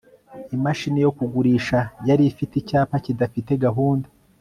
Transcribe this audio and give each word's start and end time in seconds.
imashini 0.55 0.99
yo 1.05 1.11
kugurisha 1.17 1.79
yari 2.07 2.23
ifite 2.31 2.53
icyapa 2.57 2.95
kidafite 3.05 3.51
gahunda 3.65 4.07